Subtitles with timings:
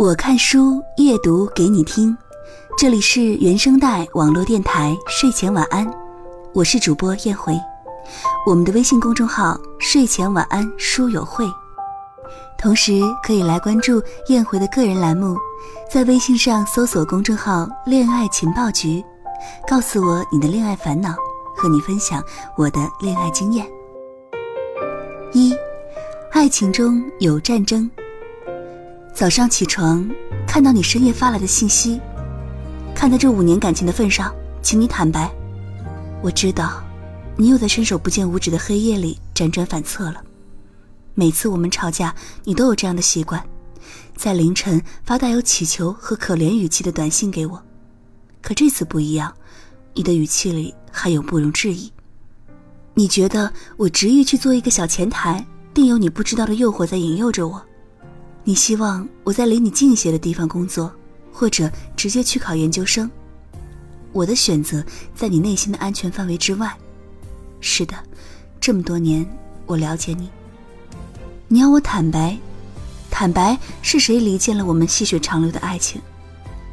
[0.00, 2.16] 我看书，夜读给你听。
[2.78, 5.86] 这里是原声带网络电台睡前晚安，
[6.54, 7.52] 我是主播燕回。
[8.46, 11.44] 我们的微信公众号“睡前晚安书友会”，
[12.56, 15.36] 同时可以来关注燕回的个人栏目，
[15.92, 19.04] 在微信上搜索公众号“恋爱情报局”，
[19.68, 21.10] 告诉我你的恋爱烦恼，
[21.54, 22.24] 和你分享
[22.56, 23.66] 我的恋爱经验。
[25.34, 25.54] 一，
[26.32, 27.88] 爱情中有战争。
[29.14, 30.08] 早上起床，
[30.46, 32.00] 看到你深夜发来的信息，
[32.94, 35.30] 看在这五年感情的份上，请你坦白。
[36.22, 36.82] 我知道，
[37.36, 40.22] 你又在伸手不见五指的黑夜里辗转反侧了。
[41.14, 43.44] 每次我们吵架，你都有这样的习惯，
[44.16, 47.62] 在凌晨发带有乞求和可怜语气的短信给我。
[48.40, 49.34] 可这次不一样，
[49.92, 51.92] 你的语气里还有不容置疑。
[52.94, 57.62] 你觉得我执意去做一个小前台，定有你不知道的诱惑在引诱着我。
[58.42, 60.92] 你希望我在离你近一些的地方工作，
[61.32, 63.10] 或者直接去考研究生。
[64.12, 66.74] 我的选择在你内心的安全范围之外。
[67.60, 67.94] 是的，
[68.60, 69.24] 这么多年
[69.66, 70.28] 我了解你。
[71.48, 72.36] 你要我坦白，
[73.10, 76.00] 坦白是谁离间了我们细水长流的爱情？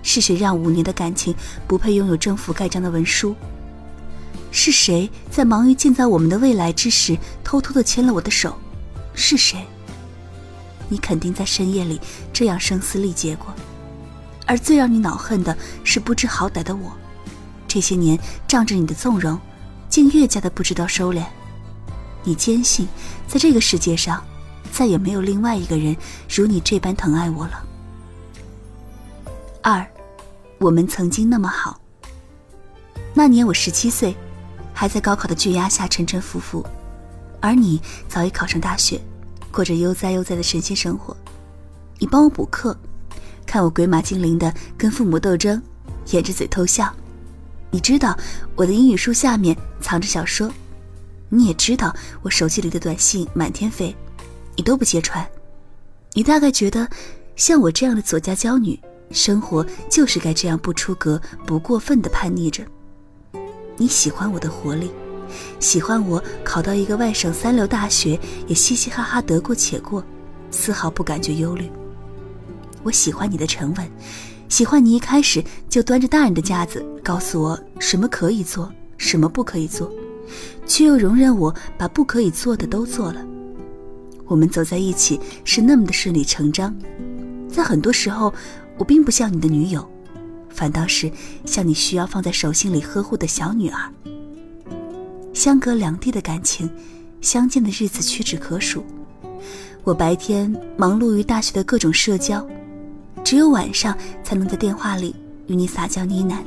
[0.01, 1.35] 是谁让五年的感情
[1.67, 3.35] 不配拥有政府盖章的文书？
[4.51, 8.57] 是谁在忙于建造我们的未来之时偷偷的牵了我的手？
[9.13, 9.67] 是谁？
[10.89, 11.99] 你肯定在深夜里
[12.31, 13.53] 这样声嘶力竭过，
[14.45, 16.91] 而最让你恼恨的是不知好歹的我，
[17.67, 19.39] 这些年仗着你的纵容，
[19.89, 21.23] 竟越加的不知道收敛。
[22.23, 22.87] 你坚信，
[23.27, 24.23] 在这个世界上，
[24.71, 25.95] 再也没有另外一个人
[26.29, 27.63] 如你这般疼爱我了。
[29.61, 29.85] 二，
[30.59, 31.79] 我们曾经那么好。
[33.13, 34.15] 那年我十七岁，
[34.73, 36.65] 还在高考的巨压下沉沉浮浮，
[37.41, 39.01] 而你早已考上大学。
[39.51, 41.15] 过着悠哉悠哉的神仙生活，
[41.99, 42.77] 你帮我补课，
[43.45, 45.61] 看我鬼马精灵的跟父母斗争，
[46.11, 46.93] 掩着嘴偷笑。
[47.71, 48.17] 你知道
[48.55, 50.51] 我的英语书下面藏着小说，
[51.29, 53.95] 你也知道我手机里的短信满天飞，
[54.55, 55.27] 你都不揭穿。
[56.13, 56.87] 你大概觉得，
[57.35, 58.79] 像我这样的左家娇女，
[59.11, 62.63] 生活就是该这样不出格、不过分的叛逆着。
[63.75, 64.91] 你喜欢我的活力。
[65.59, 70.03] 喜欢我考到一个外省三流大学，也嘻嘻哈哈得过且过，
[70.51, 71.69] 丝毫不感觉忧虑。
[72.83, 73.91] 我喜欢你的沉稳，
[74.47, 79.91] 喜欢你一开始就端着大人的架子，告诉我什么可以做，什么不可以做，
[80.65, 83.25] 却又容忍我把不可以做的都做了。
[84.25, 86.75] 我们走在一起是那么的顺理成章，
[87.49, 88.33] 在很多时候，
[88.77, 89.89] 我并不像你的女友，
[90.49, 91.11] 反倒是
[91.45, 93.91] 像你需要放在手心里呵护的小女儿。
[95.37, 96.67] 相隔两地的感情，
[97.21, 98.83] 相见的日子屈指可数。
[99.83, 102.43] 我白天忙碌于大学的各种社交，
[103.23, 105.15] 只有晚上才能在电话里
[105.45, 106.39] 与你撒娇呢喃。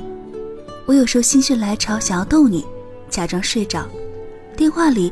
[0.85, 2.65] 我有时候心血来潮想要逗你，
[3.09, 3.87] 假装睡着，
[4.57, 5.09] 电话里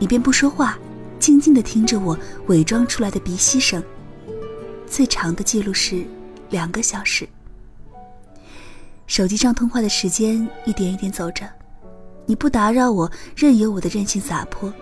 [0.00, 0.76] 你便不说话，
[1.20, 2.18] 静静地听着我
[2.48, 3.80] 伪装出来的鼻息声。
[4.88, 6.04] 最长的记录是
[6.50, 7.28] 两个小时。
[9.06, 11.48] 手机上通话的时间一点一点走着。
[12.26, 14.72] 你不打扰我，任由我的任性洒泼，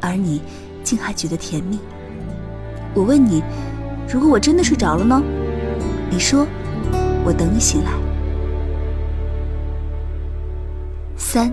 [0.00, 0.40] 而你
[0.82, 1.78] 竟还觉得甜蜜。
[2.94, 3.42] 我问你，
[4.08, 5.22] 如果我真的睡着了呢？
[6.10, 6.46] 你说，
[7.24, 7.90] 我等你醒来。
[11.18, 11.52] 三，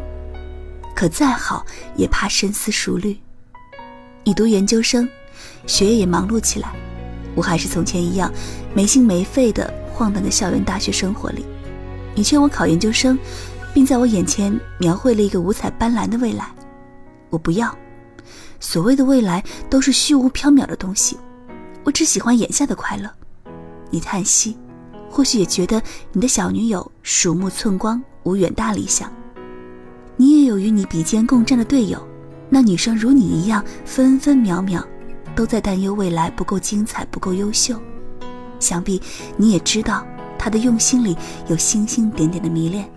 [0.95, 3.17] 可再好也怕深思熟虑。
[4.23, 5.07] 你读研究生，
[5.66, 6.73] 学业也忙碌起来，
[7.35, 8.31] 我还是从前一样，
[8.73, 11.45] 没心没肺的晃荡在校园大学生活里。
[12.16, 13.19] 你劝我考研究生。
[13.78, 16.52] 并在我眼前描绘了一个五彩斑斓的未来，
[17.30, 17.78] 我不要。
[18.60, 21.16] 所谓的未来都是虚无缥缈的东西，
[21.84, 23.08] 我只喜欢眼下的快乐。
[23.92, 24.58] 你叹息，
[25.12, 25.80] 或许也觉得
[26.12, 29.14] 你的小女友鼠目寸光，无远大理想。
[30.16, 32.04] 你也有与你比肩共战的队友，
[32.50, 34.84] 那女生如你一样分分秒秒
[35.36, 37.80] 都在担忧未来不够精彩，不够优秀。
[38.59, 39.00] 想必
[39.35, 40.03] 你也知道，
[40.35, 41.16] 她的用心里
[41.46, 42.90] 有星星点点的迷恋。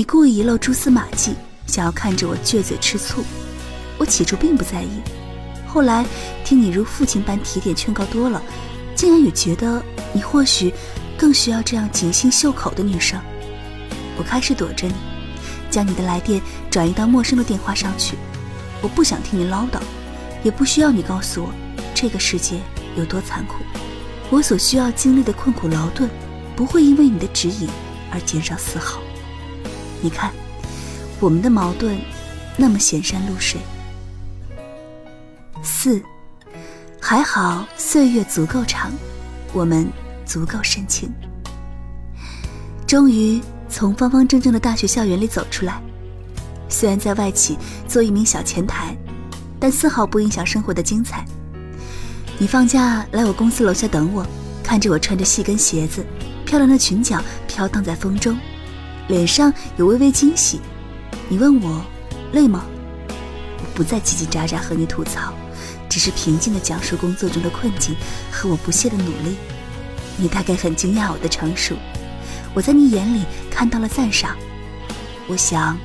[0.00, 1.34] 你故意遗漏蛛丝马迹，
[1.66, 3.22] 想要看着我撅嘴吃醋。
[3.98, 5.02] 我起初并不在意，
[5.66, 6.06] 后来
[6.42, 8.42] 听你如父亲般提点劝告多了，
[8.94, 9.82] 竟然也觉得
[10.14, 10.72] 你或许
[11.18, 13.20] 更需要这样紧心袖口的女生。
[14.16, 14.94] 我开始躲着你，
[15.70, 18.16] 将你的来电转移到陌生的电话上去。
[18.80, 19.82] 我不想听你唠叨，
[20.42, 21.52] 也不需要你告诉我
[21.94, 22.58] 这个世界
[22.96, 23.56] 有多残酷。
[24.30, 26.08] 我所需要经历的困苦劳顿，
[26.56, 27.68] 不会因为你的指引
[28.10, 28.98] 而减少丝毫。
[30.00, 30.32] 你看，
[31.18, 31.98] 我们的矛盾
[32.56, 33.60] 那么显山露水。
[35.62, 36.02] 四，
[37.00, 38.90] 还好岁月足够长，
[39.52, 39.86] 我们
[40.24, 41.12] 足够深情。
[42.86, 45.80] 终于从方方正正的大学校园里走出来，
[46.68, 48.96] 虽然在外企做一名小前台，
[49.60, 51.24] 但丝毫不影响生活的精彩。
[52.38, 54.26] 你放假来我公司楼下等我，
[54.64, 56.04] 看着我穿着细跟鞋子，
[56.46, 58.36] 漂亮的裙角飘荡在风中，
[59.10, 60.60] 脸上有微微惊喜。
[61.28, 61.84] 你问我
[62.32, 62.64] 累吗？
[63.58, 65.34] 我不再叽叽喳喳和你吐槽。
[65.88, 67.96] 只是平静地讲述工作中的困境
[68.30, 69.36] 和我不懈的努力，
[70.16, 71.74] 你大概很惊讶我的成熟，
[72.54, 74.36] 我在你眼里看到了赞赏。
[75.26, 75.76] 我想，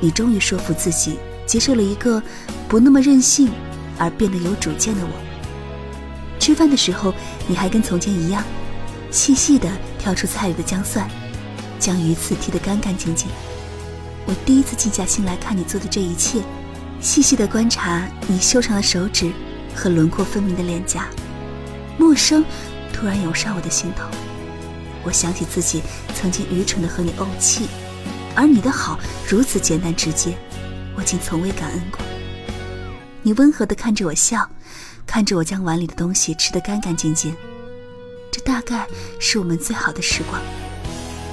[0.00, 2.20] 你终于说服自己接受了一个
[2.66, 3.50] 不那么任性
[3.98, 5.12] 而变得有主见的我。
[6.40, 7.14] 吃饭的时候，
[7.46, 8.42] 你还跟从前一样，
[9.12, 11.08] 细细地挑出菜里的姜蒜，
[11.82, 13.28] 将鱼刺剔得干干净净。
[14.24, 16.40] 我第一次静下心来看你做的这一切，
[17.00, 19.32] 细细地观察你修长的手指。
[19.74, 21.08] 和轮廓分明的脸颊，
[21.96, 22.44] 陌生
[22.92, 24.04] 突然涌上我的心头。
[25.02, 25.82] 我想起自己
[26.14, 27.66] 曾经愚蠢的和你怄气，
[28.34, 30.36] 而你的好如此简单直接，
[30.94, 32.00] 我竟从未感恩过。
[33.22, 34.46] 你温和的看着我笑，
[35.06, 37.34] 看着我将碗里的东西吃得干干净净。
[38.30, 38.86] 这大概
[39.18, 40.38] 是我们最好的时光。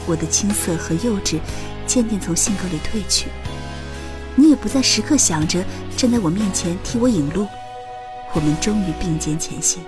[0.10, 1.40] 我的青涩和幼稚
[1.86, 3.28] 渐渐从性格里褪去，
[4.36, 5.64] 你也不再时刻想着
[5.96, 7.48] 站在我面前替我引路。
[8.34, 9.84] 我们终于并肩前行。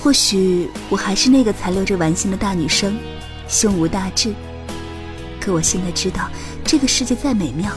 [0.00, 2.96] 或许我还是那个残留着玩心的大女生，
[3.48, 4.32] 胸无大志。
[5.40, 6.30] 可我现在知道，
[6.64, 7.72] 这个世界再美妙，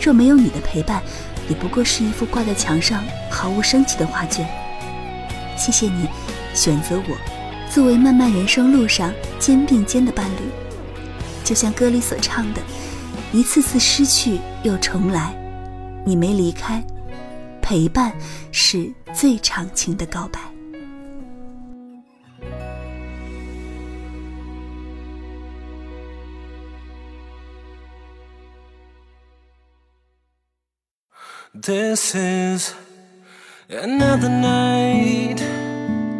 [0.00, 1.02] 若没有你的陪伴，
[1.48, 4.48] 也不过是一幅挂在墙上毫无生气的画卷。
[5.56, 6.06] 谢谢你，
[6.54, 7.39] 选择我，
[7.70, 10.50] 作为漫漫人生路上肩并肩的伴侣。
[11.44, 12.60] 就像歌里所唱的
[13.32, 15.34] ：“一次次失去又重来，
[16.04, 16.84] 你没离开。”
[17.62, 18.12] 陪伴
[18.50, 20.40] 是最长情的告白。
[31.52, 32.72] This is
[33.68, 35.40] another night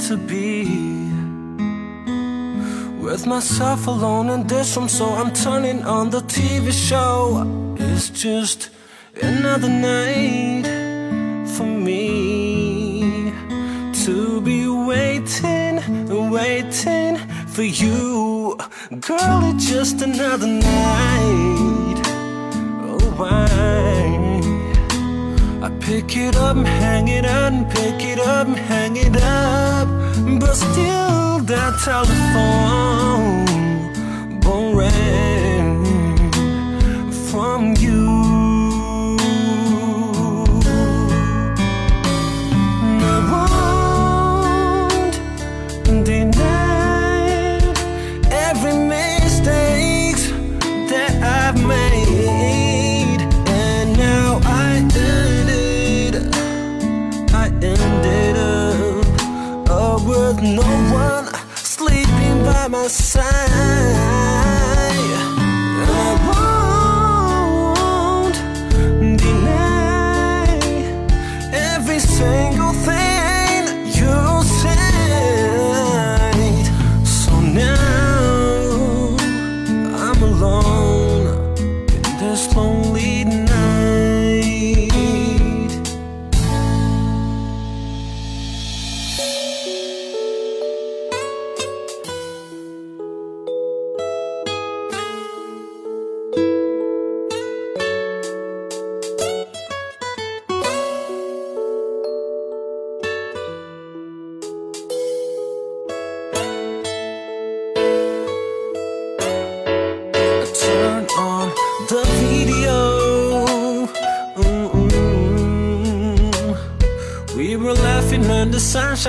[0.06, 1.00] to be
[3.10, 7.42] with myself alone in this room, so I'm turning on the TV show.
[7.76, 8.70] It's just
[9.20, 10.64] another night
[11.56, 13.32] for me
[14.04, 15.74] to be waiting,
[16.30, 17.16] waiting
[17.48, 18.56] for you.
[19.00, 22.02] Girl, it's just another night.
[22.86, 23.89] Oh, why?
[25.90, 29.88] Pick it up, hang it up, pick it up, hang it up.
[30.38, 33.44] But still, that telephone
[34.40, 36.31] won't ring
[37.28, 37.89] from you.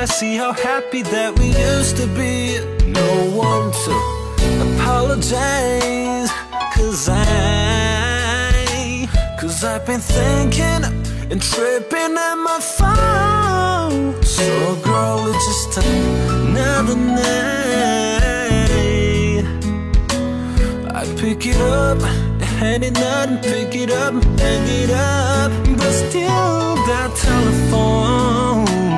[0.01, 2.57] I see how happy that we used to be.
[2.87, 3.91] No one to
[4.65, 6.31] apologize
[6.73, 9.07] Cause I
[9.39, 10.83] Cause I've been thinking
[11.29, 14.23] and tripping at my phone.
[14.23, 17.21] So girl, it's just another night.
[20.95, 22.01] I pick it up,
[22.61, 25.51] hand it up, pick it up, hang it up.
[25.77, 28.90] But still that telephone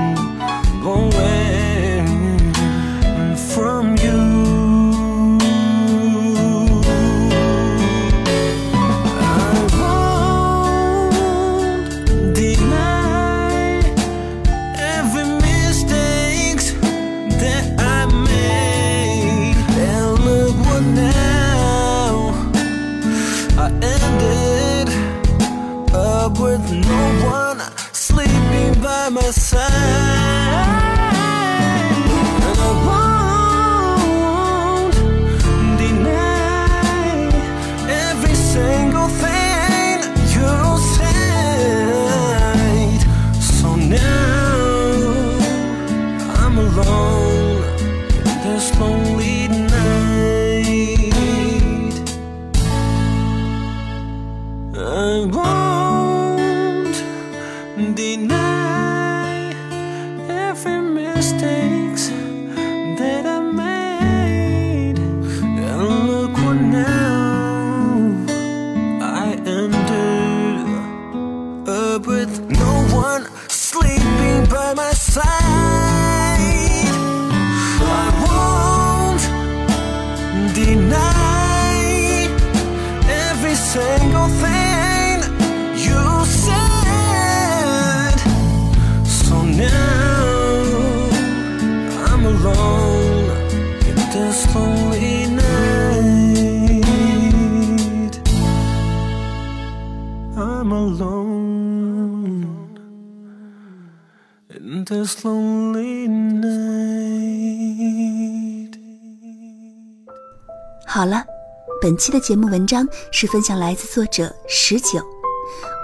[54.76, 56.96] I won't
[57.96, 58.43] deny
[100.36, 102.48] I'm alone
[104.50, 106.74] in this lonely night.
[110.88, 111.24] 好了，
[111.80, 115.00] 本期的节目文章是分享来自作者十九，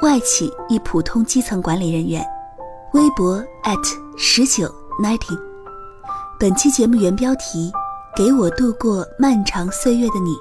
[0.02, 2.26] 外企一普通基层管理人员，
[2.94, 3.46] 微博
[4.18, 4.68] 十九
[5.00, 5.40] nineteen。
[6.40, 7.72] 本期节目原标题：
[8.16, 10.36] 给我度过漫长岁月的你。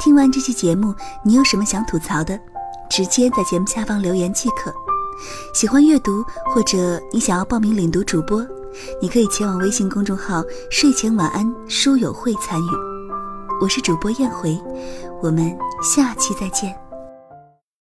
[0.00, 0.92] 听完这期节目，
[1.24, 2.36] 你有什么想吐槽的？
[2.90, 4.72] 直接在节目下方留言即可。
[5.54, 8.46] 喜欢阅读或者你想要报名领读主播，
[9.00, 12.70] 你可以前往微信公众号“睡前晚安书友会”参与。
[13.60, 14.60] 我是主播燕回，
[15.22, 16.85] 我们下期再见。